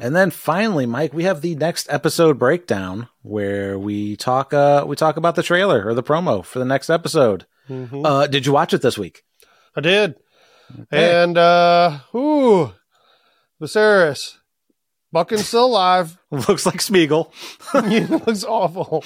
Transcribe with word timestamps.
And 0.00 0.16
then 0.16 0.30
finally, 0.30 0.86
Mike, 0.86 1.12
we 1.12 1.24
have 1.24 1.42
the 1.42 1.54
next 1.56 1.86
episode 1.90 2.38
breakdown 2.38 3.08
where 3.22 3.78
we 3.78 4.16
talk 4.16 4.52
uh 4.54 4.84
we 4.86 4.96
talk 4.96 5.16
about 5.16 5.34
the 5.36 5.42
trailer 5.42 5.86
or 5.86 5.94
the 5.94 6.02
promo 6.02 6.44
for 6.44 6.58
the 6.58 6.64
next 6.64 6.88
episode. 6.90 7.46
Mhm. 7.68 8.04
Uh 8.04 8.26
did 8.26 8.46
you 8.46 8.52
watch 8.52 8.72
it 8.72 8.82
this 8.82 8.96
week? 8.98 9.22
I 9.76 9.80
did. 9.82 10.14
Okay. 10.82 11.22
And 11.22 11.36
uh 11.36 11.98
ooh 12.14 12.72
Viserys. 13.60 14.36
Bucking 15.12 15.38
still 15.38 15.66
alive. 15.66 16.16
Looks 16.30 16.64
like 16.66 16.78
Smeagol. 16.78 17.30
looks 18.26 18.44
awful. 18.44 19.04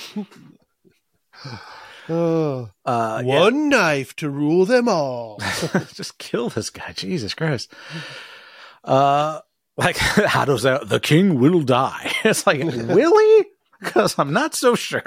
Uh, 2.09 2.67
Uh 2.85 3.23
yeah. 3.25 3.41
one 3.41 3.71
knife 3.71 4.15
to 4.17 4.29
rule 4.29 4.67
them 4.67 4.89
all. 4.89 5.41
just 5.95 6.19
kill 6.19 6.51
this 6.51 6.69
guy. 6.71 6.93
Jesus 6.93 7.33
Christ. 7.35 7.73
Uh 8.85 9.41
like 9.77 9.97
how 9.99 10.45
does 10.45 10.63
that 10.63 10.89
the 10.89 11.01
king 11.01 11.39
will 11.39 11.61
die? 11.63 12.13
It's 12.25 12.47
like, 12.47 12.63
will 12.63 13.19
he? 13.19 13.45
Because 13.81 14.19
I'm 14.19 14.33
not 14.33 14.55
so 14.55 14.75
sure. 14.75 15.03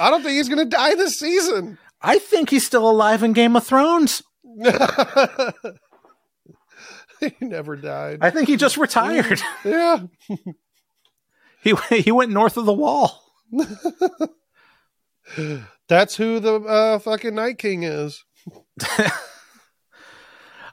I 0.00 0.10
don't 0.10 0.22
think 0.22 0.36
he's 0.36 0.48
gonna 0.48 0.64
die 0.64 0.94
this 0.94 1.18
season. 1.18 1.78
I 2.00 2.18
think 2.18 2.50
he's 2.50 2.66
still 2.66 2.88
alive 2.88 3.22
in 3.22 3.32
Game 3.32 3.56
of 3.56 3.64
Thrones. 3.64 4.22
he 7.20 7.32
never 7.40 7.76
died. 7.76 8.18
I 8.20 8.30
think 8.30 8.48
he 8.48 8.56
just 8.56 8.76
retired. 8.76 9.40
yeah. 9.64 10.00
he 11.62 11.74
he 11.90 12.12
went 12.12 12.32
north 12.32 12.56
of 12.56 12.66
the 12.66 12.72
wall. 12.72 13.22
That's 15.88 16.16
who 16.16 16.40
the 16.40 16.54
uh, 16.60 16.98
fucking 16.98 17.34
Night 17.34 17.58
King 17.58 17.82
is. 17.82 18.24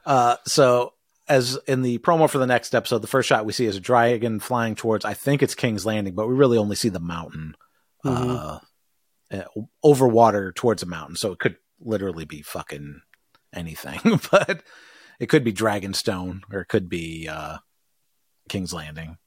Uh, 0.05 0.37
so 0.45 0.93
as 1.27 1.57
in 1.67 1.81
the 1.81 1.97
promo 1.99 2.29
for 2.29 2.37
the 2.37 2.47
next 2.47 2.75
episode, 2.75 2.99
the 2.99 3.07
first 3.07 3.27
shot 3.27 3.45
we 3.45 3.53
see 3.53 3.65
is 3.65 3.77
a 3.77 3.81
dragon 3.81 4.39
flying 4.39 4.75
towards. 4.75 5.05
I 5.05 5.13
think 5.13 5.41
it's 5.41 5.55
King's 5.55 5.85
Landing, 5.85 6.15
but 6.15 6.27
we 6.27 6.35
really 6.35 6.57
only 6.57 6.75
see 6.75 6.89
the 6.89 6.99
mountain 6.99 7.55
uh, 8.03 8.59
uh, 9.31 9.43
over 9.83 10.07
water 10.07 10.51
towards 10.51 10.83
a 10.83 10.87
mountain. 10.87 11.15
So 11.15 11.31
it 11.31 11.39
could 11.39 11.57
literally 11.79 12.25
be 12.25 12.41
fucking 12.41 13.01
anything, 13.53 13.99
but 14.31 14.63
it 15.19 15.27
could 15.27 15.43
be 15.43 15.53
Dragonstone 15.53 16.41
or 16.51 16.61
it 16.61 16.67
could 16.67 16.89
be 16.89 17.27
uh, 17.27 17.57
King's 18.49 18.73
Landing. 18.73 19.17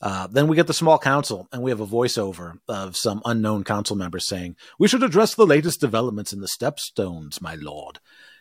Uh, 0.00 0.28
then 0.28 0.46
we 0.46 0.54
get 0.54 0.68
the 0.68 0.72
small 0.74 0.96
council, 0.96 1.48
and 1.52 1.60
we 1.60 1.72
have 1.72 1.80
a 1.80 1.86
voiceover 1.86 2.60
of 2.68 2.96
some 2.96 3.20
unknown 3.24 3.64
council 3.64 3.96
member 3.96 4.20
saying, 4.20 4.54
"We 4.78 4.86
should 4.86 5.02
address 5.02 5.34
the 5.34 5.46
latest 5.46 5.80
developments 5.80 6.32
in 6.32 6.40
the 6.40 6.46
Stepstones, 6.46 7.40
my 7.40 7.56
lord." 7.56 7.98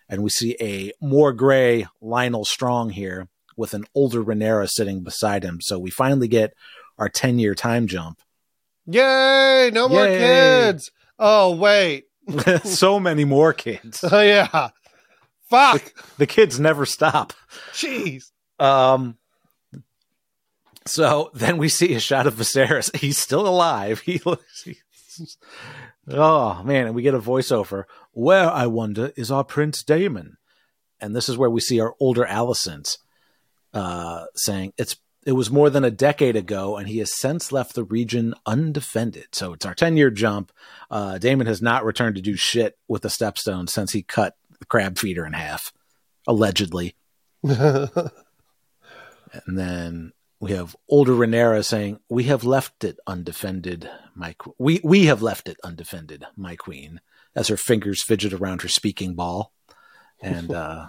And 0.10 0.24
we 0.24 0.30
see 0.30 0.56
a 0.62 0.92
more 1.02 1.34
gray 1.34 1.88
Lyonel 2.02 2.46
Strong 2.46 2.92
here 2.92 3.28
with 3.58 3.74
an 3.74 3.86
older 3.94 4.24
Rhaenyra 4.24 4.70
sitting 4.70 5.04
beside 5.04 5.44
him. 5.44 5.60
So 5.62 5.78
we 5.80 5.90
finally 5.90 6.28
get 6.28 6.54
our 6.98 7.10
ten-year 7.10 7.56
time 7.56 7.88
jump. 7.88 8.22
Yay! 8.86 9.70
No 9.74 9.90
more 9.90 10.06
kids. 10.06 10.92
Oh 11.20 11.56
wait. 11.56 12.06
so 12.64 13.00
many 13.00 13.26
more 13.26 13.54
kids. 13.54 14.04
Oh 14.10 14.22
yeah. 14.22 14.70
Fuck. 15.50 15.94
The 16.18 16.28
kids 16.28 16.60
never 16.60 16.86
stop. 16.86 17.34
Jeez. 17.74 18.32
Um. 18.60 19.18
So 20.86 21.32
then 21.34 21.58
we 21.58 21.68
see 21.68 21.94
a 21.96 22.00
shot 22.00 22.28
of 22.28 22.36
Viserys. 22.36 22.96
He's 22.96 23.18
still 23.18 23.46
alive. 23.48 24.00
He 24.00 24.22
looks. 24.26 24.64
he's- 24.64 24.78
oh 26.10 26.64
man! 26.64 26.88
And 26.88 26.96
we 26.96 27.02
get 27.02 27.14
a 27.14 27.20
voiceover. 27.20 27.84
Where 28.12 28.50
I 28.50 28.68
wonder 28.68 29.12
is 29.16 29.32
our 29.32 29.44
Prince 29.44 29.84
Daemon, 29.84 30.38
and 31.00 31.16
this 31.16 31.30
is 31.30 31.38
where 31.38 31.50
we 31.50 31.62
see 31.62 31.80
our 31.80 31.96
older 32.00 32.26
Alicent 32.26 32.98
uh, 33.74 34.26
saying 34.36 34.74
it's. 34.78 34.98
It 35.26 35.34
was 35.34 35.52
more 35.52 35.70
than 35.70 35.84
a 35.84 35.92
decade 35.92 36.38
ago, 36.38 36.78
and 36.78 36.88
he 36.88 37.00
has 37.00 37.20
since 37.20 37.52
left 37.52 37.76
the 37.76 37.84
region 37.84 38.34
undefended. 38.46 39.28
So 39.34 39.52
it's 39.52 39.66
our 39.66 39.76
ten-year 39.76 40.10
jump. 40.10 40.54
Uh, 40.90 41.18
Daemon 41.18 41.48
has 41.48 41.62
not 41.62 41.84
returned 41.84 42.16
to 42.16 42.22
do 42.22 42.38
shit 42.38 42.78
with 42.88 43.02
the 43.02 43.10
Stepstone 43.10 43.70
since 43.70 43.92
he 43.92 44.04
cut 44.04 44.36
the 44.58 44.66
crab 44.66 44.98
feeder 44.98 45.26
in 45.26 45.34
half, 45.34 45.74
allegedly. 46.26 46.96
And 49.46 49.58
then 49.58 50.14
we 50.40 50.52
have 50.52 50.76
older 50.88 51.14
Rhaenyra 51.14 51.64
saying, 51.66 52.00
"We 52.10 52.26
have 52.26 52.44
left 52.44 52.84
it 52.84 53.00
undefended, 53.08 53.90
my 54.16 54.36
qu- 54.38 54.56
we 54.58 54.80
we 54.84 55.06
have 55.06 55.22
left 55.22 55.50
it 55.50 55.58
undefended, 55.64 56.26
my 56.36 56.56
queen." 56.56 57.02
As 57.36 57.50
her 57.50 57.58
fingers 57.58 58.02
fidget 58.02 58.34
around 58.34 58.64
her 58.64 58.68
speaking 58.68 59.14
ball, 59.14 59.54
and 60.22 60.52
uh, 60.64 60.88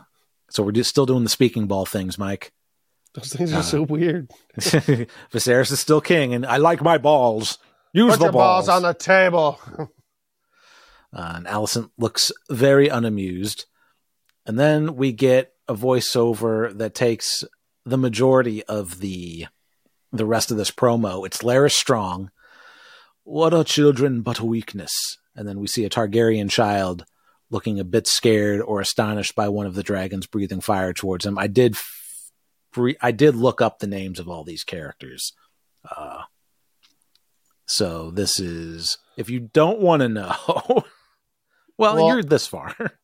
so 0.50 0.62
we're 0.62 0.72
just 0.72 0.90
still 0.90 1.06
doing 1.06 1.24
the 1.24 1.28
speaking 1.30 1.66
ball 1.66 1.84
things, 1.86 2.18
Mike. 2.18 2.52
Those 3.14 3.32
things 3.32 3.52
are 3.52 3.62
so 3.62 3.82
weird. 3.82 4.30
Viserys 4.58 5.72
is 5.72 5.80
still 5.80 6.00
king, 6.00 6.34
and 6.34 6.46
I 6.46 6.58
like 6.58 6.82
my 6.82 6.98
balls. 6.98 7.58
Use 7.92 8.16
Put 8.16 8.26
the 8.26 8.32
balls 8.32 8.66
balls. 8.66 8.68
on 8.68 8.82
the 8.82 8.94
table. 8.94 9.58
Uh, 11.12 11.32
and 11.36 11.46
Alicent 11.46 11.90
looks 11.96 12.30
very 12.50 12.88
unamused. 12.88 13.64
And 14.44 14.58
then 14.58 14.94
we 14.94 15.12
get 15.12 15.54
a 15.66 15.74
voiceover 15.74 16.76
that 16.78 16.94
takes 16.94 17.44
the 17.88 17.98
majority 17.98 18.62
of 18.64 19.00
the 19.00 19.46
the 20.12 20.26
rest 20.26 20.50
of 20.50 20.56
this 20.56 20.70
promo. 20.70 21.26
It's 21.26 21.42
Larys 21.42 21.74
Strong. 21.74 22.30
What 23.24 23.52
are 23.52 23.64
children 23.64 24.22
but 24.22 24.38
a 24.38 24.44
weakness? 24.44 24.92
And 25.36 25.46
then 25.46 25.60
we 25.60 25.66
see 25.66 25.84
a 25.84 25.90
Targaryen 25.90 26.50
child 26.50 27.04
looking 27.50 27.78
a 27.78 27.84
bit 27.84 28.06
scared 28.06 28.60
or 28.60 28.80
astonished 28.80 29.34
by 29.34 29.48
one 29.48 29.66
of 29.66 29.74
the 29.74 29.82
dragons 29.82 30.26
breathing 30.26 30.60
fire 30.60 30.92
towards 30.92 31.26
him. 31.26 31.38
I 31.38 31.46
did 31.46 31.76
I 33.00 33.10
did 33.10 33.34
look 33.34 33.60
up 33.60 33.78
the 33.78 33.86
names 33.86 34.18
of 34.18 34.28
all 34.28 34.44
these 34.44 34.64
characters. 34.64 35.32
Uh, 35.88 36.22
so 37.66 38.10
this 38.10 38.40
is 38.40 38.98
if 39.16 39.30
you 39.30 39.40
don't 39.40 39.80
want 39.80 40.00
to 40.00 40.08
know. 40.08 40.34
well, 41.78 41.96
Well- 41.96 42.06
you're 42.08 42.22
this 42.22 42.46
far. 42.46 42.74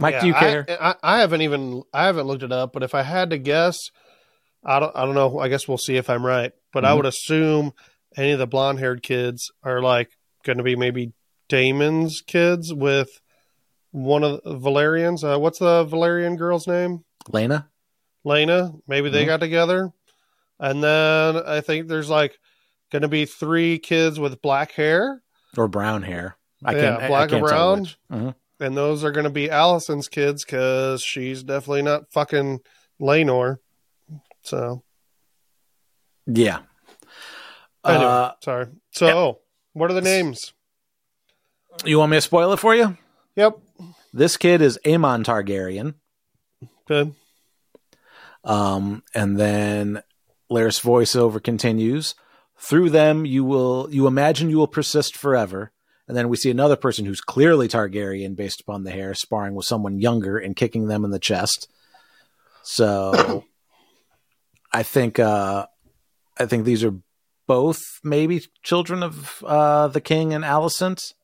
Mike, 0.00 0.14
Yeah, 0.14 0.20
do 0.20 0.26
you 0.28 0.34
care? 0.34 0.66
I, 0.80 0.94
I 1.02 1.18
haven't 1.20 1.42
even 1.42 1.82
I 1.92 2.04
haven't 2.06 2.26
looked 2.26 2.42
it 2.42 2.52
up, 2.52 2.72
but 2.72 2.82
if 2.82 2.94
I 2.94 3.02
had 3.02 3.30
to 3.30 3.38
guess, 3.38 3.78
I 4.64 4.80
don't 4.80 4.94
I 4.96 5.04
don't 5.04 5.14
know. 5.14 5.38
I 5.38 5.48
guess 5.48 5.68
we'll 5.68 5.78
see 5.78 5.96
if 5.96 6.08
I'm 6.10 6.24
right. 6.24 6.52
But 6.72 6.84
I 6.84 6.90
Mhm. 6.92 6.96
would 6.96 7.06
assume 7.06 7.72
any 8.16 8.32
of 8.32 8.38
the 8.38 8.46
blonde 8.46 8.78
haired 8.78 9.02
kids 9.02 9.50
are 9.62 9.80
like 9.82 10.10
going 10.44 10.58
to 10.58 10.64
be 10.64 10.76
maybe 10.76 11.12
Daemon's 11.48 12.22
kids 12.26 12.72
with 12.72 13.08
one 13.92 14.22
of 14.24 14.40
the 14.44 14.54
Velaryons. 14.56 15.22
Uh, 15.24 15.38
what's 15.38 15.58
the 15.58 15.84
Velaryon 15.84 16.36
girl's 16.38 16.66
name? 16.66 17.04
Laena? 17.28 17.66
Laena. 18.24 18.80
Maybe 18.86 19.10
they 19.10 19.24
Mhm. 19.24 19.28
got 19.28 19.40
together. 19.40 19.90
And 20.58 20.82
then 20.82 21.36
I 21.36 21.60
think 21.60 21.88
there's 21.88 22.08
like 22.10 22.38
going 22.92 23.02
to 23.02 23.08
be 23.08 23.24
three 23.24 23.78
kids 23.78 24.18
with 24.20 24.42
black 24.42 24.72
hair, 24.72 25.22
or 25.56 25.68
brown 25.68 26.02
hair. 26.02 26.36
I 26.64 26.72
Yeah, 26.72 26.80
can't, 26.80 27.02
I- 27.02 27.04
I 27.04 27.08
black 27.08 27.26
or 27.28 27.28
can't 27.38 27.48
tell 27.48 27.76
brown. 28.10 28.34
And 28.60 28.76
those 28.76 29.02
are 29.04 29.10
going 29.12 29.24
to 29.24 29.30
be 29.30 29.48
Alicent's 29.48 30.08
kids 30.08 30.44
because 30.44 31.02
she's 31.02 31.42
definitely 31.42 31.82
not 31.82 32.12
fucking 32.12 32.60
Laenor. 33.00 33.58
So 34.42 34.82
Yeah. 36.26 36.60
anyway, 37.84 38.04
Uh, 38.04 38.32
sorry. 38.44 38.66
So 38.92 39.40
what 39.72 39.90
are 39.90 39.94
the 39.94 40.00
names? 40.02 40.52
you 41.84 41.98
want 41.98 42.10
me 42.10 42.18
to 42.18 42.20
spoil 42.20 42.52
it 42.52 42.58
for 42.58 42.74
you? 42.74 42.96
Yep. 43.36 43.58
This 44.12 44.36
kid 44.36 44.60
is 44.60 44.78
Aemon 44.84 45.24
Targaryen. 45.24 45.94
Good. 46.86 47.14
Um, 48.44 49.02
and 49.14 49.38
then 49.38 50.02
Larys 50.50 50.80
voiceover 50.82 51.42
continues. 51.42 52.14
Through 52.58 52.90
them, 52.90 53.24
you 53.24 53.44
will 53.44 53.88
you 53.90 54.06
imagine 54.06 54.50
you 54.50 54.58
will 54.58 54.66
persist 54.66 55.16
forever. 55.16 55.72
And 56.10 56.16
then 56.16 56.28
we 56.28 56.36
see 56.36 56.50
another 56.50 56.74
person 56.74 57.04
who's 57.06 57.20
clearly 57.20 57.68
Targaryen 57.68 58.34
based 58.34 58.60
upon 58.60 58.82
the 58.82 58.90
hair, 58.90 59.14
sparring 59.14 59.54
with 59.54 59.64
someone 59.64 60.00
younger 60.00 60.38
and 60.38 60.56
kicking 60.56 60.88
them 60.88 61.04
in 61.04 61.12
the 61.12 61.20
chest. 61.20 61.68
So 62.64 63.44
I 64.72 64.82
think 64.82 65.18
uh 65.20 65.66
I 66.38 66.46
think 66.46 66.64
these 66.64 66.82
are 66.82 66.94
both 67.46 67.80
maybe 68.02 68.42
children 68.64 69.02
of 69.04 69.44
uh 69.46 69.86
the 69.88 70.00
king 70.00 70.34
and 70.34 70.42
Alicent. 70.44 71.14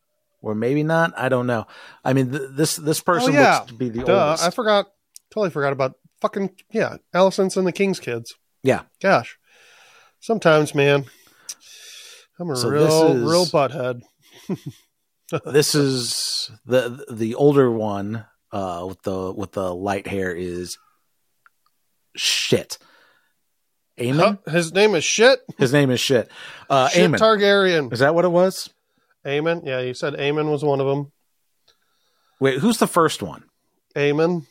Or 0.42 0.54
maybe 0.54 0.84
not. 0.84 1.12
I 1.16 1.28
don't 1.28 1.48
know. 1.48 1.66
I 2.04 2.12
mean, 2.12 2.30
th- 2.30 2.50
this 2.52 2.76
this 2.76 3.00
person 3.00 3.34
Oh, 3.34 3.38
yeah. 3.40 3.54
looks 3.58 3.66
to 3.68 3.74
be 3.74 3.88
the 3.88 4.04
Duh. 4.04 4.26
oldest. 4.28 4.44
I 4.44 4.50
forgot. 4.50 4.86
Totally 5.32 5.50
forgot 5.50 5.72
about 5.72 5.94
fucking 6.20 6.50
yeah. 6.70 6.98
Alicent's 7.12 7.56
and 7.56 7.66
the 7.66 7.72
King's 7.72 7.98
kids. 7.98 8.32
Yeah. 8.62 8.82
Gosh. 9.02 9.36
Sometimes, 10.20 10.72
man, 10.74 11.06
I'm 12.38 12.50
a 12.50 12.56
So 12.56 12.68
real, 12.68 13.12
is- 13.16 13.22
real 13.22 13.46
butthead. 13.46 14.02
this 15.44 15.74
is 15.74 16.50
the 16.64 17.04
the 17.10 17.34
older 17.34 17.70
one 17.70 18.24
uh 18.52 18.84
with 18.88 19.02
the 19.02 19.32
with 19.32 19.52
the 19.52 19.74
light 19.74 20.06
hair 20.06 20.34
is 20.34 20.78
shit. 22.14 22.78
Aemon? 23.98 24.38
Huh? 24.44 24.52
His 24.52 24.72
name 24.74 24.94
is 24.94 25.04
shit. 25.04 25.40
His 25.58 25.72
name 25.72 25.90
is 25.90 26.00
shit. 26.00 26.30
Uh 26.68 26.88
shit 26.88 27.10
Aemon. 27.10 27.18
Targaryen. 27.18 27.92
is 27.92 28.00
that 28.00 28.14
what 28.14 28.24
it 28.24 28.30
was? 28.30 28.70
Aemon. 29.24 29.66
Yeah, 29.66 29.80
you 29.80 29.94
said 29.94 30.14
Aemon 30.14 30.50
was 30.50 30.62
one 30.62 30.80
of 30.80 30.86
them. 30.86 31.12
Wait, 32.38 32.58
who's 32.58 32.78
the 32.78 32.86
first 32.86 33.22
one? 33.22 33.44
Aemon. 33.94 34.46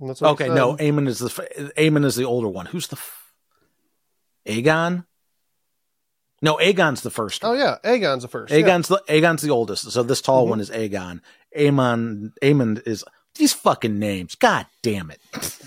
Okay, 0.00 0.48
no, 0.48 0.76
Aemon 0.76 1.08
is 1.08 1.18
the 1.18 1.28
Aemon 1.76 2.04
is 2.04 2.14
the 2.14 2.24
older 2.24 2.48
one. 2.48 2.66
Who's 2.66 2.86
the 2.86 2.96
f- 2.96 3.32
Aegon. 4.46 5.04
No, 6.40 6.56
Aegon's 6.56 7.02
the 7.02 7.10
first. 7.10 7.44
Oh 7.44 7.52
yeah, 7.52 7.78
Aegon's 7.84 8.22
the 8.22 8.28
first. 8.28 8.52
Aegon's 8.52 8.88
the 8.88 9.02
Aegon's 9.08 9.42
the 9.42 9.50
oldest. 9.50 9.90
So 9.90 10.02
this 10.02 10.20
tall 10.20 10.42
mm-hmm. 10.42 10.50
one 10.50 10.60
is 10.60 10.70
Aegon. 10.70 11.20
Aemon 11.56 12.32
Aemon 12.42 12.86
is 12.86 13.04
these 13.34 13.52
fucking 13.52 13.98
names. 13.98 14.34
God 14.34 14.66
damn 14.82 15.10
it. 15.10 15.20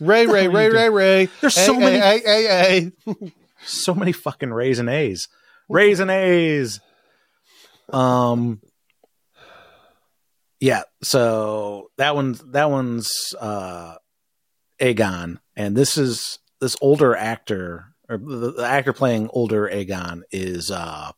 Ray 0.00 0.26
Ray 0.26 0.48
Ray 0.48 0.70
Ray 0.70 0.88
Ray. 0.88 1.28
There's 1.40 1.54
so 1.54 1.78
many 1.78 1.98
A 1.98 2.20
A 2.26 2.92
A. 3.06 3.32
so 3.64 3.94
many 3.94 4.12
fucking 4.12 4.52
Rays 4.52 4.78
and 4.78 4.88
A's. 4.88 5.28
Rays 5.68 6.00
and 6.00 6.10
A's. 6.10 6.80
Um 7.92 8.60
yeah, 10.60 10.82
so 11.02 11.90
that 11.98 12.14
one's 12.14 12.40
that 12.52 12.70
one's 12.70 13.34
uh 13.38 13.96
Aegon, 14.80 15.38
and 15.56 15.76
this 15.76 15.98
is 15.98 16.38
this 16.60 16.76
older 16.80 17.14
actor 17.14 17.93
or 18.08 18.18
the, 18.18 18.52
the 18.52 18.64
actor 18.66 18.92
playing 18.92 19.30
older 19.32 19.68
Aegon 19.68 20.22
is 20.30 20.70
uh 20.70 21.12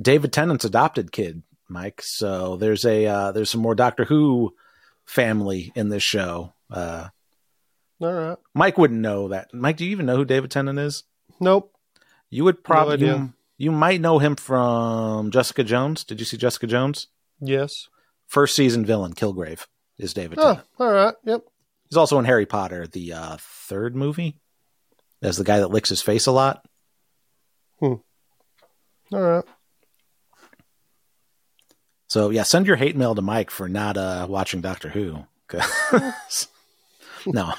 David 0.00 0.32
Tennant's 0.32 0.64
adopted 0.64 1.12
kid, 1.12 1.42
Mike. 1.68 2.02
So 2.02 2.56
there's 2.56 2.84
a 2.84 3.06
uh 3.06 3.32
there's 3.32 3.50
some 3.50 3.60
more 3.60 3.74
Doctor 3.74 4.04
Who 4.04 4.54
family 5.04 5.72
in 5.74 5.88
this 5.88 6.02
show. 6.02 6.52
Uh 6.70 7.08
all 8.00 8.12
right. 8.12 8.38
Mike 8.54 8.78
wouldn't 8.78 9.00
know 9.00 9.28
that. 9.28 9.52
Mike, 9.52 9.76
do 9.76 9.84
you 9.84 9.90
even 9.90 10.06
know 10.06 10.16
who 10.16 10.24
David 10.24 10.50
Tennant 10.50 10.78
is? 10.78 11.04
Nope. 11.40 11.74
You 12.30 12.44
would 12.44 12.62
probably 12.62 12.98
no 12.98 13.16
you, 13.16 13.32
you 13.56 13.72
might 13.72 14.00
know 14.00 14.18
him 14.18 14.36
from 14.36 15.30
Jessica 15.30 15.64
Jones. 15.64 16.04
Did 16.04 16.20
you 16.20 16.26
see 16.26 16.36
Jessica 16.36 16.66
Jones? 16.66 17.08
Yes. 17.40 17.88
First 18.26 18.54
season 18.54 18.84
villain 18.84 19.14
Kilgrave 19.14 19.66
is 19.98 20.14
David. 20.14 20.38
Oh, 20.38 20.42
Tennant. 20.42 20.66
all 20.78 20.92
right. 20.92 21.14
Yep. 21.24 21.42
He's 21.88 21.96
also 21.96 22.18
in 22.18 22.24
Harry 22.26 22.46
Potter, 22.46 22.86
the 22.86 23.14
uh, 23.14 23.36
third 23.40 23.96
movie, 23.96 24.36
as 25.22 25.36
the 25.36 25.44
guy 25.44 25.60
that 25.60 25.70
licks 25.70 25.88
his 25.88 26.02
face 26.02 26.26
a 26.26 26.32
lot. 26.32 26.64
Hmm. 27.80 27.94
All 29.12 29.20
right. 29.20 29.44
So 32.08 32.30
yeah, 32.30 32.42
send 32.42 32.66
your 32.66 32.76
hate 32.76 32.96
mail 32.96 33.14
to 33.14 33.22
Mike 33.22 33.50
for 33.50 33.68
not 33.68 33.96
uh, 33.96 34.26
watching 34.28 34.60
Doctor 34.60 34.88
Who. 34.88 35.24
no. 37.26 37.54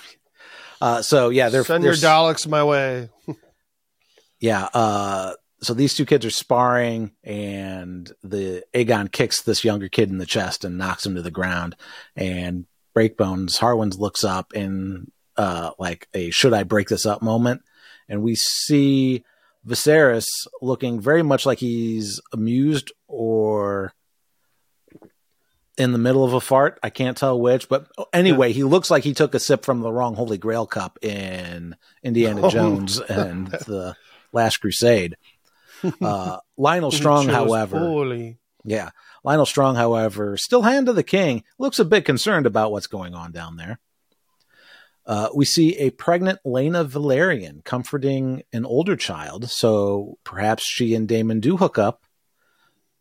Uh, 0.82 1.02
so 1.02 1.30
yeah, 1.30 1.50
they're 1.50 1.64
send 1.64 1.84
they're, 1.84 1.94
your 1.94 2.00
Daleks 2.00 2.48
my 2.48 2.64
way. 2.64 3.10
yeah. 4.40 4.70
Uh, 4.74 5.34
so 5.62 5.74
these 5.74 5.94
two 5.94 6.06
kids 6.06 6.26
are 6.26 6.32
sparring, 6.32 7.12
and 7.24 8.12
the 8.24 8.64
Aegon 8.74 9.12
kicks 9.12 9.42
this 9.42 9.64
younger 9.64 9.90
kid 9.90 10.10
in 10.10 10.18
the 10.18 10.26
chest 10.26 10.64
and 10.64 10.78
knocks 10.78 11.06
him 11.06 11.16
to 11.16 11.22
the 11.22 11.32
ground. 11.32 11.76
And 12.16 12.66
Breakbones 12.96 13.58
Harwins 13.58 14.00
looks 14.00 14.24
up 14.24 14.54
in 14.54 15.12
uh, 15.40 15.72
like 15.80 16.08
a 16.14 16.30
"should 16.32 16.54
I 16.54 16.64
break 16.64 16.90
this 16.90 17.06
up" 17.06 17.22
moment, 17.22 17.62
and 18.10 18.22
we 18.22 18.36
see 18.36 19.24
Viserys 19.66 20.28
looking 20.62 21.00
very 21.00 21.24
much 21.24 21.46
like 21.46 21.60
he's 21.60 22.20
amused 22.34 22.92
or 23.08 23.94
in 25.78 25.94
the 25.94 25.98
middle 25.98 26.26
of 26.26 26.34
a 26.34 26.42
fart. 26.42 26.78
I 26.84 26.90
can't 26.90 27.16
tell 27.16 27.40
which, 27.40 27.70
but 27.70 27.88
anyway, 28.12 28.52
he 28.52 28.66
looks 28.66 28.92
like 28.92 29.06
he 29.06 29.14
took 29.14 29.34
a 29.34 29.40
sip 29.40 29.64
from 29.64 29.80
the 29.80 29.94
wrong 29.94 30.16
Holy 30.16 30.38
Grail 30.38 30.68
cup 30.68 31.00
in 31.02 31.78
Indiana 32.04 32.42
oh, 32.44 32.50
Jones 32.50 33.00
and 33.00 33.48
the 33.48 33.96
Last 34.34 34.58
Crusade. 34.58 35.16
Uh, 36.02 36.40
Lyonel 36.60 36.92
Strong, 36.92 37.30
however, 37.30 37.80
poorly. 37.80 38.38
yeah, 38.66 38.90
Lyonel 39.26 39.48
Strong, 39.48 39.78
however, 39.78 40.36
still 40.36 40.62
hand 40.62 40.88
to 40.88 40.92
the 40.92 41.04
king, 41.04 41.42
looks 41.58 41.80
a 41.80 41.86
bit 41.86 42.04
concerned 42.04 42.46
about 42.46 42.74
what's 42.74 42.88
going 42.88 43.16
on 43.16 43.32
down 43.32 43.56
there. 43.56 43.80
Uh, 45.10 45.30
we 45.34 45.44
see 45.44 45.76
a 45.78 45.90
pregnant 45.90 46.40
Laena 46.46 46.88
Velaryon 46.88 47.66
comforting 47.66 48.44
an 48.54 48.64
older 48.64 48.96
child, 48.96 49.50
so 49.50 50.20
perhaps 50.24 50.64
she 50.64 50.94
and 50.94 51.08
Daemon 51.08 51.40
do 51.40 51.58
hook 51.58 51.80
up. 51.80 52.04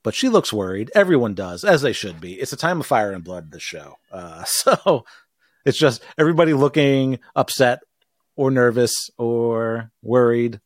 But 0.02 0.14
she 0.14 0.30
looks 0.30 0.52
worried. 0.52 0.90
Everyone 0.94 1.34
does, 1.34 1.64
as 1.64 1.82
they 1.82 1.92
should 1.92 2.18
be. 2.18 2.34
It's 2.34 2.52
a 2.52 2.56
time 2.56 2.80
of 2.80 2.86
fire 2.86 3.12
and 3.12 3.22
blood. 3.22 3.52
This 3.52 3.62
show, 3.62 3.96
uh, 4.10 4.44
so 4.46 5.04
it's 5.66 5.78
just 5.78 6.02
everybody 6.16 6.54
looking 6.54 7.18
upset 7.36 7.80
or 8.36 8.50
nervous 8.50 9.10
or 9.18 9.90
worried 10.02 10.60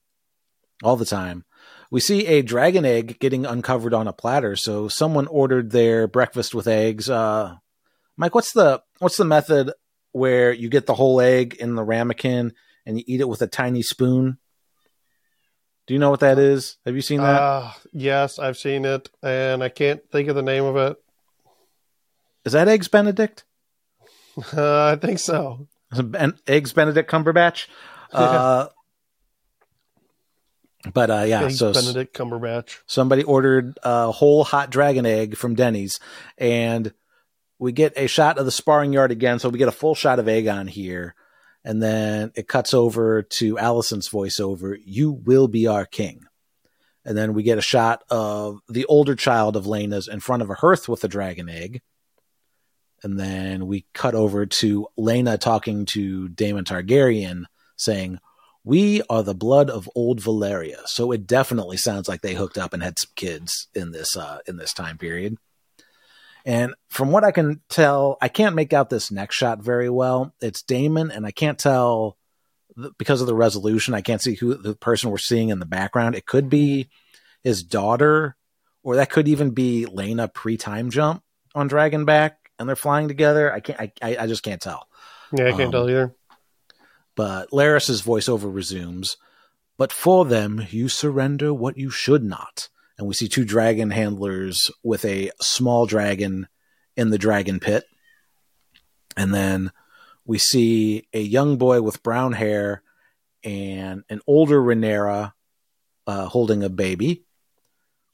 all 0.84 0.96
the 0.96 1.04
time 1.04 1.44
we 1.92 2.00
see 2.00 2.26
a 2.26 2.40
dragon 2.40 2.86
egg 2.86 3.18
getting 3.18 3.44
uncovered 3.44 3.92
on 3.92 4.08
a 4.08 4.14
platter. 4.14 4.56
So 4.56 4.88
someone 4.88 5.26
ordered 5.26 5.72
their 5.72 6.08
breakfast 6.08 6.54
with 6.54 6.66
eggs. 6.66 7.10
Uh, 7.10 7.56
Mike, 8.16 8.34
what's 8.34 8.52
the 8.52 8.82
what's 8.98 9.18
the 9.18 9.26
method 9.26 9.72
where 10.12 10.52
you 10.52 10.68
get 10.68 10.86
the 10.86 10.94
whole 10.94 11.20
egg 11.20 11.54
in 11.54 11.74
the 11.74 11.82
ramekin 11.82 12.52
and 12.86 12.98
you 12.98 13.04
eat 13.06 13.20
it 13.20 13.28
with 13.28 13.42
a 13.42 13.46
tiny 13.46 13.82
spoon? 13.82 14.38
Do 15.86 15.94
you 15.94 16.00
know 16.00 16.10
what 16.10 16.20
that 16.20 16.38
is? 16.38 16.76
Have 16.86 16.94
you 16.94 17.02
seen 17.02 17.20
that? 17.20 17.40
Uh, 17.40 17.72
yes, 17.92 18.38
I've 18.38 18.56
seen 18.56 18.84
it, 18.84 19.10
and 19.22 19.64
I 19.64 19.68
can't 19.68 20.00
think 20.10 20.28
of 20.28 20.36
the 20.36 20.42
name 20.42 20.64
of 20.64 20.76
it. 20.76 20.96
Is 22.44 22.52
that 22.52 22.68
eggs 22.68 22.88
Benedict? 22.88 23.44
Uh, 24.56 24.86
I 24.86 24.96
think 24.96 25.18
so. 25.18 25.66
Eggs 26.46 26.72
Benedict 26.72 27.10
Cumberbatch. 27.10 27.66
Uh, 28.12 28.68
but 30.92 31.10
uh, 31.10 31.24
yeah, 31.26 31.44
Eggs 31.44 31.60
so 31.60 31.72
Benedict 31.72 32.14
Cumberbatch. 32.14 32.80
Somebody 32.86 33.22
ordered 33.22 33.78
a 33.82 34.12
whole 34.12 34.44
hot 34.44 34.68
dragon 34.68 35.06
egg 35.06 35.34
from 35.34 35.54
Denny's, 35.54 35.98
and 36.36 36.92
we 37.62 37.70
get 37.70 37.92
a 37.96 38.08
shot 38.08 38.38
of 38.38 38.44
the 38.44 38.50
sparring 38.50 38.92
yard 38.92 39.12
again. 39.12 39.38
So 39.38 39.48
we 39.48 39.58
get 39.58 39.68
a 39.68 39.72
full 39.72 39.94
shot 39.94 40.18
of 40.18 40.26
Aegon 40.26 40.68
here, 40.68 41.14
and 41.64 41.80
then 41.80 42.32
it 42.34 42.48
cuts 42.48 42.74
over 42.74 43.22
to 43.22 43.54
Alicent's 43.54 44.08
voiceover. 44.08 44.76
You 44.84 45.12
will 45.12 45.46
be 45.46 45.68
our 45.68 45.86
king. 45.86 46.24
And 47.04 47.16
then 47.16 47.34
we 47.34 47.44
get 47.44 47.58
a 47.58 47.62
shot 47.62 48.02
of 48.10 48.58
the 48.68 48.84
older 48.86 49.14
child 49.14 49.56
of 49.56 49.66
Laena's 49.66 50.08
in 50.08 50.18
front 50.18 50.42
of 50.42 50.50
a 50.50 50.54
hearth 50.54 50.88
with 50.88 51.04
a 51.04 51.08
dragon 51.08 51.48
egg. 51.48 51.82
And 53.04 53.18
then 53.18 53.68
we 53.68 53.86
cut 53.94 54.16
over 54.16 54.44
to 54.44 54.88
Laena 54.98 55.38
talking 55.38 55.86
to 55.86 56.28
Daemon 56.30 56.64
Targaryen, 56.64 57.44
saying, 57.76 58.18
we 58.64 59.02
are 59.08 59.22
the 59.22 59.34
blood 59.34 59.70
of 59.70 59.88
old 59.94 60.20
Valyria. 60.20 60.82
So 60.86 61.12
it 61.12 61.28
definitely 61.28 61.76
sounds 61.76 62.08
like 62.08 62.22
they 62.22 62.34
hooked 62.34 62.58
up 62.58 62.72
and 62.72 62.82
had 62.82 62.98
some 62.98 63.10
kids 63.14 63.68
in 63.72 63.92
this 63.92 64.16
uh, 64.16 64.38
in 64.48 64.56
this 64.56 64.72
time 64.72 64.98
period. 64.98 65.36
And 66.44 66.74
from 66.88 67.10
what 67.10 67.24
I 67.24 67.30
can 67.30 67.60
tell, 67.68 68.18
I 68.20 68.28
can't 68.28 68.56
make 68.56 68.72
out 68.72 68.90
this 68.90 69.10
next 69.10 69.36
shot 69.36 69.62
very 69.62 69.88
well. 69.88 70.34
It's 70.40 70.62
Daemon, 70.62 71.10
and 71.10 71.24
I 71.24 71.30
can't 71.30 71.58
tell 71.58 72.16
because 72.98 73.20
of 73.20 73.26
the 73.26 73.34
resolution. 73.34 73.94
I 73.94 74.00
can't 74.00 74.20
see 74.20 74.34
who 74.34 74.54
the 74.54 74.74
person 74.74 75.10
we're 75.10 75.18
seeing 75.18 75.50
in 75.50 75.60
the 75.60 75.66
background. 75.66 76.14
It 76.14 76.26
could 76.26 76.48
be 76.48 76.88
his 77.44 77.62
daughter, 77.62 78.36
or 78.82 78.96
that 78.96 79.10
could 79.10 79.28
even 79.28 79.50
be 79.50 79.86
Laena 79.86 80.32
pre 80.32 80.56
time 80.56 80.90
jump 80.90 81.22
on 81.54 81.68
Dragonback, 81.68 82.32
and 82.58 82.68
they're 82.68 82.76
flying 82.76 83.08
together. 83.08 83.52
I 83.52 83.60
can't. 83.60 83.92
I, 84.02 84.16
I 84.20 84.26
just 84.26 84.42
can't 84.42 84.60
tell. 84.60 84.88
Yeah, 85.32 85.46
I 85.46 85.50
can't 85.50 85.62
um, 85.64 85.72
tell 85.72 85.90
either. 85.90 86.14
But 87.14 87.52
Larys's 87.52 88.02
voiceover 88.02 88.52
resumes. 88.52 89.16
But 89.78 89.92
for 89.92 90.24
them, 90.24 90.66
you 90.70 90.88
surrender 90.88 91.52
what 91.52 91.76
you 91.76 91.90
should 91.90 92.22
not. 92.22 92.68
And 92.98 93.06
we 93.06 93.14
see 93.14 93.28
two 93.28 93.44
dragon 93.44 93.90
handlers 93.90 94.70
with 94.82 95.04
a 95.04 95.30
small 95.40 95.86
dragon 95.86 96.46
in 96.96 97.10
the 97.10 97.18
dragon 97.18 97.58
pit. 97.58 97.84
And 99.16 99.34
then 99.34 99.72
we 100.24 100.38
see 100.38 101.08
a 101.12 101.20
young 101.20 101.56
boy 101.56 101.82
with 101.82 102.02
brown 102.02 102.32
hair 102.32 102.82
and 103.44 104.04
an 104.08 104.20
older 104.26 104.60
Rhaenyra 104.60 105.32
uh, 106.06 106.26
holding 106.26 106.62
a 106.62 106.68
baby. 106.68 107.24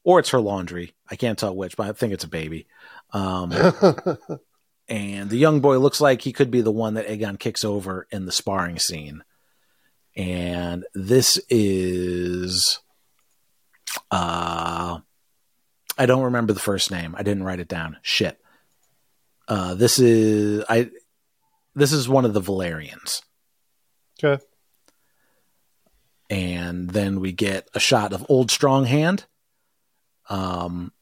Or 0.04 0.20
it's 0.20 0.30
her 0.30 0.40
laundry. 0.40 0.94
I 1.10 1.16
can't 1.16 1.38
tell 1.38 1.54
which, 1.54 1.76
but 1.76 1.88
I 1.88 1.92
think 1.92 2.12
it's 2.12 2.24
a 2.24 2.28
baby. 2.28 2.66
Um, 3.12 3.52
and 4.88 5.28
the 5.28 5.36
young 5.36 5.60
boy 5.60 5.78
looks 5.78 6.00
like 6.00 6.22
he 6.22 6.32
could 6.32 6.50
be 6.50 6.62
the 6.62 6.72
one 6.72 6.94
that 6.94 7.08
Aegon 7.08 7.38
kicks 7.38 7.64
over 7.64 8.06
in 8.10 8.24
the 8.24 8.32
sparring 8.32 8.78
scene. 8.78 9.22
And 10.16 10.84
this 10.94 11.38
is 11.50 12.80
uh 14.10 14.98
I 16.00 16.06
don't 16.06 16.24
remember 16.24 16.52
the 16.52 16.60
first 16.60 16.90
name. 16.90 17.14
I 17.16 17.22
didn't 17.22 17.42
write 17.42 17.60
it 17.60 17.68
down. 17.68 17.96
Shit. 18.02 18.38
Uh 19.46 19.74
this 19.74 19.98
is 19.98 20.64
I 20.68 20.90
this 21.74 21.92
is 21.92 22.08
one 22.08 22.24
of 22.24 22.34
the 22.34 22.40
Velaryons. 22.40 23.22
Okay. 24.22 24.42
And 26.30 26.90
then 26.90 27.20
we 27.20 27.32
get 27.32 27.68
a 27.74 27.80
shot 27.80 28.12
of 28.12 28.26
old 28.28 28.50
strong 28.50 28.84
hand. 28.84 29.26
Um 30.28 30.92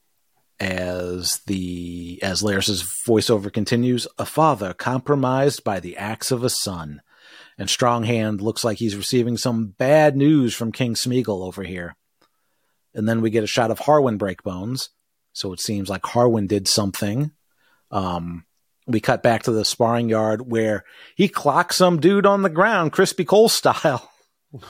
as 0.58 1.40
the 1.46 2.18
as 2.22 2.42
Larys's 2.42 2.82
voiceover 3.06 3.52
continues, 3.52 4.06
a 4.18 4.24
father 4.24 4.72
compromised 4.72 5.64
by 5.64 5.80
the 5.80 5.96
acts 5.96 6.30
of 6.30 6.42
a 6.42 6.50
son. 6.50 7.02
And 7.58 7.68
Stronghand 7.68 8.40
looks 8.40 8.64
like 8.64 8.78
he's 8.78 8.96
receiving 8.96 9.36
some 9.36 9.68
bad 9.68 10.16
news 10.16 10.54
from 10.54 10.72
King 10.72 10.94
Smeagol 10.94 11.46
over 11.46 11.62
here. 11.62 11.96
And 12.96 13.08
then 13.08 13.20
we 13.20 13.30
get 13.30 13.44
a 13.44 13.46
shot 13.46 13.70
of 13.70 13.78
Harwin 13.78 14.18
breakbones. 14.18 14.88
So 15.32 15.52
it 15.52 15.60
seems 15.60 15.88
like 15.88 16.02
Harwin 16.02 16.48
did 16.48 16.66
something. 16.66 17.30
Um, 17.90 18.44
we 18.86 19.00
cut 19.00 19.22
back 19.22 19.44
to 19.44 19.52
the 19.52 19.64
sparring 19.64 20.08
yard 20.08 20.50
where 20.50 20.84
he 21.14 21.28
clocks 21.28 21.76
some 21.76 22.00
dude 22.00 22.26
on 22.26 22.42
the 22.42 22.48
ground, 22.48 22.92
crispy 22.92 23.24
Cole 23.24 23.48
style. 23.48 24.10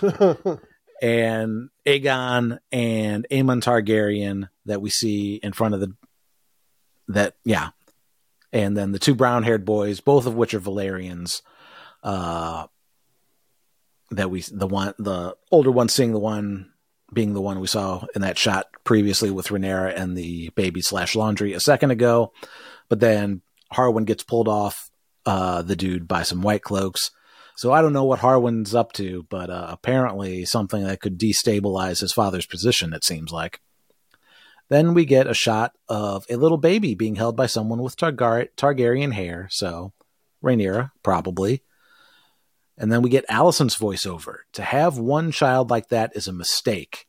and 1.00 1.68
Aegon 1.86 2.58
and 2.72 3.26
Aemon 3.30 3.62
Targaryen 3.62 4.48
that 4.64 4.82
we 4.82 4.90
see 4.90 5.36
in 5.36 5.52
front 5.52 5.74
of 5.74 5.80
the 5.80 5.94
that 7.08 7.36
yeah, 7.44 7.70
and 8.52 8.76
then 8.76 8.90
the 8.90 8.98
two 8.98 9.14
brown 9.14 9.44
haired 9.44 9.64
boys, 9.64 10.00
both 10.00 10.26
of 10.26 10.34
which 10.34 10.54
are 10.54 10.60
Velaryons. 10.60 11.42
Uh, 12.02 12.66
that 14.10 14.30
we 14.30 14.42
the 14.50 14.66
one 14.66 14.94
the 14.98 15.36
older 15.50 15.70
one 15.70 15.88
seeing 15.88 16.12
the 16.12 16.18
one 16.18 16.72
being 17.12 17.34
the 17.34 17.40
one 17.40 17.60
we 17.60 17.66
saw 17.66 18.04
in 18.14 18.22
that 18.22 18.38
shot 18.38 18.66
previously 18.84 19.30
with 19.30 19.48
Rhaenyra 19.48 19.94
and 19.96 20.16
the 20.16 20.50
baby 20.50 20.82
slash 20.82 21.14
laundry 21.14 21.52
a 21.52 21.60
second 21.60 21.90
ago, 21.90 22.32
but 22.88 23.00
then 23.00 23.42
Harwin 23.72 24.04
gets 24.04 24.24
pulled 24.24 24.48
off 24.48 24.90
uh, 25.24 25.62
the 25.62 25.76
dude 25.76 26.08
by 26.08 26.22
some 26.22 26.42
white 26.42 26.62
cloaks. 26.62 27.10
So 27.56 27.72
I 27.72 27.80
don't 27.80 27.92
know 27.92 28.04
what 28.04 28.20
Harwin's 28.20 28.74
up 28.74 28.92
to, 28.94 29.26
but 29.30 29.50
uh, 29.50 29.66
apparently 29.70 30.44
something 30.44 30.84
that 30.84 31.00
could 31.00 31.18
destabilize 31.18 32.00
his 32.00 32.12
father's 32.12 32.46
position. 32.46 32.92
It 32.92 33.04
seems 33.04 33.32
like. 33.32 33.60
Then 34.68 34.94
we 34.94 35.04
get 35.04 35.28
a 35.28 35.34
shot 35.34 35.72
of 35.88 36.26
a 36.28 36.36
little 36.36 36.58
baby 36.58 36.94
being 36.94 37.14
held 37.14 37.36
by 37.36 37.46
someone 37.46 37.82
with 37.82 37.96
Targar- 37.96 38.48
Targaryen 38.56 39.12
hair, 39.12 39.46
so 39.50 39.92
Rhaenyra 40.42 40.90
probably. 41.02 41.62
And 42.78 42.92
then 42.92 43.02
we 43.02 43.10
get 43.10 43.28
Alicent's 43.28 43.78
voiceover. 43.78 44.38
To 44.54 44.62
have 44.62 44.98
one 44.98 45.30
child 45.32 45.70
like 45.70 45.88
that 45.88 46.14
is 46.14 46.28
a 46.28 46.32
mistake. 46.32 47.06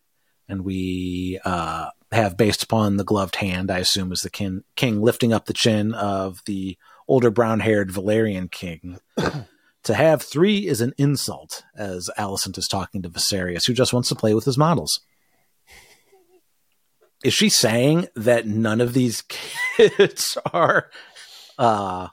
And 0.48 0.64
we 0.64 1.40
uh, 1.44 1.90
have, 2.12 2.38
based 2.38 2.64
upon 2.64 2.98
the 2.98 3.04
gloved 3.04 3.36
hand, 3.36 3.70
I 3.70 3.80
assume, 3.80 4.12
is 4.12 4.22
the 4.22 4.30
king, 4.30 4.64
king 4.76 5.02
lifting 5.02 5.34
up 5.34 5.46
the 5.46 5.54
chin 5.54 5.94
of 5.94 6.42
the 6.46 6.78
older 7.08 7.30
brown 7.30 7.60
haired 7.60 7.90
Velaryon 7.90 8.50
king. 8.50 9.00
to 9.84 9.94
have 9.94 10.22
three 10.22 10.68
is 10.68 10.80
an 10.82 10.94
insult, 10.98 11.64
as 11.76 12.10
Alicent 12.18 12.58
is 12.58 12.68
talking 12.68 13.02
to 13.02 13.10
Viserys, 13.10 13.68
who 13.68 13.74
just 13.74 13.94
wants 13.94 14.10
to 14.10 14.16
play 14.16 14.34
with 14.34 14.46
his 14.46 14.58
models. 14.58 15.02
Is 17.24 17.34
she 17.34 17.50
saying 17.50 18.08
that 18.16 18.46
none 18.46 18.80
of 18.80 18.94
these 18.94 19.24
kids 19.24 20.38
are 20.54 20.90
uh 21.58 22.10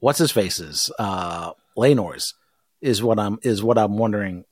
what's 0.00 0.18
his 0.18 0.32
faces? 0.32 0.90
Uh 0.98 1.52
Laenor's 1.76 2.34
is 2.82 3.02
what 3.02 3.18
I'm 3.18 3.38
is 3.42 3.62
what 3.62 3.78
I'm 3.78 3.96
wondering 3.96 4.44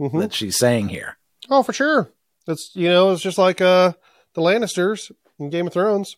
Mhm. 0.00 0.20
that 0.20 0.32
she's 0.32 0.56
saying 0.56 0.88
here. 0.88 1.18
Oh, 1.50 1.62
for 1.62 1.72
sure. 1.74 2.10
It's 2.46 2.74
you 2.74 2.88
know, 2.88 3.12
it's 3.12 3.22
just 3.22 3.36
like 3.38 3.60
uh 3.60 3.92
the 4.34 4.40
Lannisters 4.40 5.12
in 5.38 5.50
Game 5.50 5.66
of 5.66 5.72
Thrones. 5.72 6.16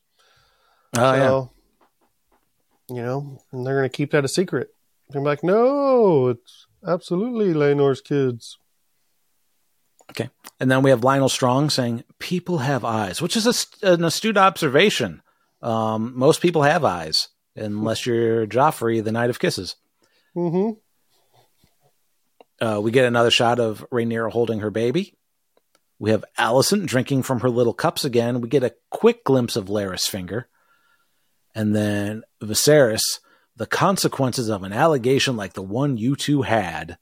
Oh 0.96 1.14
yeah. 1.14 2.94
You 2.96 3.02
know, 3.02 3.38
and 3.52 3.66
they're 3.66 3.76
gonna 3.76 3.88
keep 3.88 4.12
that 4.12 4.24
a 4.24 4.28
secret. 4.28 4.74
They're 5.10 5.22
like, 5.22 5.42
no, 5.42 6.28
it's 6.28 6.66
absolutely 6.86 7.52
Laenor's 7.54 8.00
kids. 8.00 8.58
Okay, 10.10 10.30
and 10.60 10.70
then 10.70 10.82
we 10.82 10.90
have 10.90 11.00
Lyonel 11.00 11.28
Strong 11.30 11.70
saying, 11.70 12.04
"People 12.20 12.58
have 12.58 12.84
eyes," 12.84 13.20
which 13.20 13.36
is 13.36 13.46
a, 13.82 13.86
an 13.92 14.04
astute 14.04 14.36
observation. 14.36 15.20
Um, 15.62 16.12
most 16.16 16.40
people 16.40 16.62
have 16.62 16.84
eyes, 16.84 17.28
unless 17.56 18.06
you're 18.06 18.46
Joffrey, 18.46 19.02
the 19.02 19.10
Knight 19.10 19.30
of 19.30 19.40
Kisses. 19.40 19.74
Mm-hmm. 20.36 20.78
Uh, 22.60 22.80
we 22.82 22.90
get 22.90 23.04
another 23.04 23.30
shot 23.30 23.60
of 23.60 23.84
Rhaenyra 23.90 24.30
holding 24.30 24.60
her 24.60 24.70
baby. 24.70 25.14
We 25.98 26.10
have 26.10 26.24
Alicent 26.38 26.86
drinking 26.86 27.22
from 27.22 27.40
her 27.40 27.50
little 27.50 27.74
cups 27.74 28.04
again. 28.04 28.40
We 28.40 28.48
get 28.48 28.64
a 28.64 28.74
quick 28.90 29.24
glimpse 29.24 29.56
of 29.56 29.68
Larys' 29.68 30.08
finger. 30.08 30.48
And 31.54 31.74
then 31.74 32.22
Viserys, 32.42 33.20
the 33.56 33.66
consequences 33.66 34.48
of 34.50 34.62
an 34.62 34.72
allegation 34.72 35.36
like 35.36 35.54
the 35.54 35.62
one 35.62 35.96
you 35.96 36.14
two 36.14 36.42
had. 36.42 36.98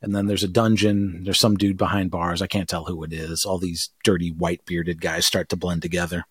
And 0.00 0.14
then 0.14 0.26
there's 0.26 0.44
a 0.44 0.48
dungeon. 0.48 1.24
There's 1.24 1.40
some 1.40 1.56
dude 1.56 1.76
behind 1.76 2.10
bars. 2.10 2.42
I 2.42 2.46
can't 2.46 2.68
tell 2.68 2.84
who 2.84 3.02
it 3.02 3.12
is. 3.12 3.44
All 3.44 3.58
these 3.58 3.90
dirty 4.04 4.30
white 4.30 4.64
bearded 4.64 5.00
guys 5.00 5.26
start 5.26 5.48
to 5.48 5.56
blend 5.56 5.82
together. 5.82 6.24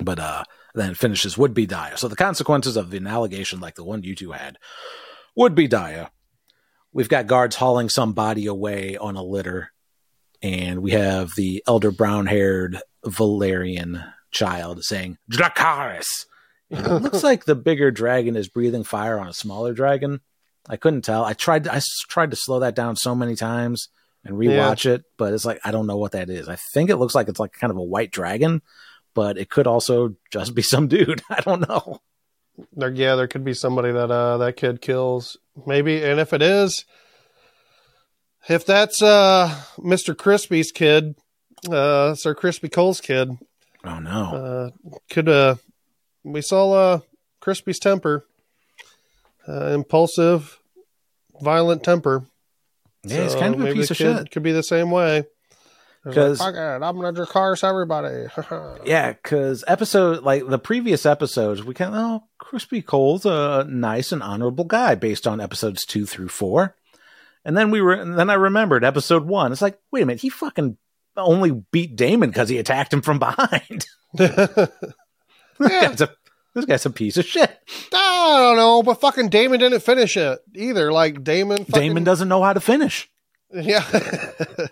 But 0.00 0.18
uh, 0.18 0.44
then 0.74 0.94
finishes 0.94 1.36
would 1.36 1.54
be 1.54 1.66
dire. 1.66 1.96
So 1.96 2.08
the 2.08 2.16
consequences 2.16 2.76
of 2.76 2.94
an 2.94 3.06
allegation 3.06 3.60
like 3.60 3.74
the 3.74 3.84
one 3.84 4.04
you 4.04 4.14
two 4.14 4.32
had 4.32 4.58
would 5.34 5.54
be 5.54 5.66
dire. 5.66 6.10
We've 6.98 7.08
got 7.08 7.28
guards 7.28 7.54
hauling 7.54 7.90
some 7.90 8.12
body 8.12 8.46
away 8.46 8.96
on 8.96 9.14
a 9.14 9.22
litter, 9.22 9.70
and 10.42 10.82
we 10.82 10.90
have 10.90 11.30
the 11.36 11.62
elder 11.64 11.92
brown 11.92 12.26
haired 12.26 12.82
Velaryon 13.04 14.04
child 14.32 14.82
saying, 14.82 15.16
Dracarys! 15.30 16.08
It 16.70 16.80
looks 17.02 17.22
like 17.22 17.44
the 17.44 17.54
bigger 17.54 17.92
dragon 17.92 18.34
is 18.34 18.48
breathing 18.48 18.82
fire 18.82 19.16
on 19.20 19.28
a 19.28 19.32
smaller 19.32 19.74
dragon. 19.74 20.22
I 20.68 20.76
couldn't 20.76 21.02
tell. 21.02 21.24
I 21.24 21.34
tried. 21.34 21.68
I 21.68 21.80
tried 22.08 22.32
to 22.32 22.36
slow 22.36 22.58
that 22.58 22.74
down 22.74 22.96
so 22.96 23.14
many 23.14 23.36
times 23.36 23.90
and 24.24 24.34
rewatch 24.34 24.84
it, 24.84 25.04
but 25.16 25.32
it's 25.32 25.44
like 25.44 25.60
I 25.64 25.70
don't 25.70 25.86
know 25.86 25.98
what 25.98 26.10
that 26.12 26.28
is. 26.28 26.48
I 26.48 26.56
think 26.56 26.90
it 26.90 26.96
looks 26.96 27.14
like 27.14 27.28
it's 27.28 27.38
like 27.38 27.52
kind 27.52 27.70
of 27.70 27.76
a 27.76 27.80
white 27.80 28.10
dragon, 28.10 28.60
but 29.14 29.38
it 29.38 29.50
could 29.50 29.68
also 29.68 30.16
just 30.32 30.52
be 30.52 30.62
some 30.62 30.88
dude. 30.88 31.22
I 31.30 31.42
don't 31.42 31.68
know. 31.68 32.00
There, 32.72 32.90
yeah, 32.90 33.14
there 33.14 33.28
could 33.28 33.44
be 33.44 33.54
somebody 33.54 33.92
that 33.92 34.10
uh 34.10 34.38
that 34.38 34.56
kid 34.56 34.80
kills, 34.80 35.36
maybe. 35.66 36.02
And 36.02 36.18
if 36.18 36.32
it 36.32 36.42
is, 36.42 36.84
if 38.48 38.66
that's 38.66 39.00
uh 39.02 39.54
Mister 39.78 40.14
Crispy's 40.14 40.72
kid, 40.72 41.14
uh 41.70 42.14
Sir 42.14 42.34
Crispy 42.34 42.68
Cole's 42.68 43.00
kid, 43.00 43.30
Oh 43.84 43.98
no. 44.00 44.34
uh 44.34 44.70
could 45.10 45.28
uh 45.28 45.56
we 46.24 46.42
saw 46.42 46.72
uh 46.72 46.98
Crispy's 47.40 47.78
temper, 47.78 48.26
uh, 49.46 49.66
impulsive, 49.68 50.58
violent 51.40 51.84
temper. 51.84 52.24
yeah, 53.04 53.28
So 53.28 53.38
kind 53.38 53.54
of 53.54 53.60
a 53.60 53.72
piece 53.72 53.90
of 53.92 53.96
shit. 53.96 54.30
Could 54.32 54.42
be 54.42 54.52
the 54.52 54.62
same 54.64 54.90
way. 54.90 55.24
He's 56.04 56.14
'Cause- 56.14 56.40
like, 56.40 56.54
Fuck 56.54 56.80
it, 56.80 56.84
I'm 56.84 57.00
gonna 57.00 57.26
curse 57.26 57.64
everybody. 57.64 58.26
Yeah, 58.84 59.12
because 59.12 59.64
episode 59.66 60.22
like 60.22 60.46
the 60.48 60.58
previous 60.58 61.04
episodes, 61.04 61.62
we 61.64 61.74
kind 61.74 61.94
of 61.94 62.00
oh, 62.00 62.24
Crispy 62.38 62.82
Cole's 62.82 63.26
a 63.26 63.64
nice 63.68 64.12
and 64.12 64.22
honorable 64.22 64.64
guy 64.64 64.94
based 64.94 65.26
on 65.26 65.40
episodes 65.40 65.84
two 65.84 66.06
through 66.06 66.28
four, 66.28 66.76
and 67.44 67.56
then 67.56 67.70
we 67.70 67.80
were, 67.80 67.94
and 67.94 68.18
then 68.18 68.30
I 68.30 68.34
remembered 68.34 68.84
episode 68.84 69.24
one. 69.26 69.52
It's 69.52 69.60
like, 69.62 69.78
wait 69.90 70.02
a 70.02 70.06
minute, 70.06 70.22
he 70.22 70.28
fucking 70.28 70.76
only 71.16 71.50
beat 71.72 71.96
Daemon 71.96 72.30
because 72.30 72.48
he 72.48 72.58
attacked 72.58 72.92
him 72.92 73.02
from 73.02 73.18
behind. 73.18 73.86
this, 74.14 74.68
Yeah. 75.60 75.88
guy's 75.88 76.00
a, 76.00 76.10
this 76.54 76.64
guy's 76.64 76.86
a 76.86 76.90
piece 76.90 77.16
of 77.16 77.24
shit. 77.26 77.50
I 77.92 78.36
don't 78.38 78.56
know, 78.56 78.82
but 78.84 79.00
fucking 79.00 79.28
Daemon 79.30 79.58
didn't 79.58 79.80
finish 79.80 80.16
it 80.16 80.38
either. 80.54 80.92
Like 80.92 81.24
Daemon, 81.24 81.64
fucking, 81.64 81.72
Daemon 81.72 82.04
doesn't 82.04 82.28
know 82.28 82.42
how 82.42 82.52
to 82.52 82.60
finish. 82.60 83.10
Yeah. 83.52 83.84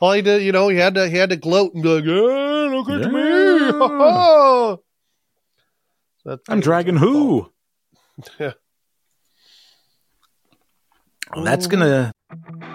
All 0.00 0.12
he 0.12 0.22
did, 0.22 0.42
you 0.42 0.52
know, 0.52 0.68
he 0.68 0.76
had 0.76 0.94
to 0.94 1.08
he 1.08 1.16
had 1.16 1.30
to 1.30 1.36
gloat 1.36 1.74
and 1.74 1.82
be 1.82 1.88
like, 1.88 2.04
"Yeah, 2.04 2.76
look 2.76 2.88
at 2.90 3.12
me! 3.12 3.20
Yeah. 3.20 3.72
Ha!" 3.72 4.76
That's 6.24 6.42
I'm 6.48 6.60
dragging 6.60 6.96
who? 6.96 7.50
Yeah. 8.38 8.52
Well, 11.34 11.44
that's 11.44 11.66
gonna. 11.66 12.12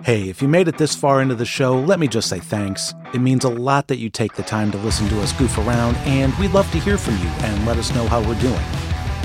Hey, 0.04 0.28
if 0.30 0.42
you 0.42 0.48
made 0.48 0.68
it 0.68 0.78
this 0.78 0.96
far 0.96 1.22
into 1.22 1.36
the 1.36 1.46
show, 1.46 1.80
let 1.80 2.00
me 2.00 2.08
just 2.08 2.28
say 2.30 2.40
thanks. 2.40 2.94
It 3.14 3.20
means 3.20 3.46
a 3.46 3.50
lot 3.50 3.88
that 3.88 3.98
you 4.00 4.10
take 4.10 4.34
the 4.34 4.44
time 4.44 4.72
to 4.72 4.78
listen 4.80 5.08
to 5.10 5.22
us 5.22 5.32
goof 5.34 5.58
around, 5.60 5.96
and 6.00 6.34
we'd 6.40 6.52
love 6.52 6.70
to 6.72 6.80
hear 6.80 6.98
from 6.98 7.16
you 7.18 7.28
and 7.46 7.66
let 7.66 7.78
us 7.78 7.94
know 7.96 8.06
how 8.08 8.20
we're 8.28 8.40
doing. 8.42 8.60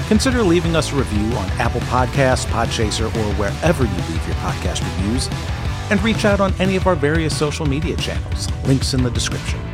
Consider 0.09 0.43
leaving 0.43 0.77
us 0.77 0.93
a 0.93 0.97
review 0.97 1.37
on 1.37 1.49
Apple 1.53 1.81
Podcasts, 1.83 2.45
Podchaser, 2.47 3.07
or 3.07 3.35
wherever 3.35 3.85
you 3.85 3.91
leave 3.95 4.27
your 4.27 4.37
podcast 4.37 4.83
reviews, 4.85 5.29
and 5.91 6.03
reach 6.03 6.25
out 6.25 6.41
on 6.41 6.53
any 6.61 6.77
of 6.77 6.87
our 6.87 6.95
various 6.95 7.37
social 7.37 7.67
media 7.67 7.97
channels. 7.97 8.51
Links 8.65 8.95
in 8.95 9.03
the 9.03 9.11
description. 9.11 9.74